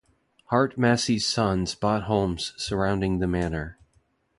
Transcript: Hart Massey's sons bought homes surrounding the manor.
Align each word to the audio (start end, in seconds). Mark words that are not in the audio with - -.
Hart 0.45 0.79
Massey's 0.79 1.27
sons 1.27 1.75
bought 1.75 2.05
homes 2.05 2.53
surrounding 2.57 3.19
the 3.19 3.27
manor. 3.27 3.77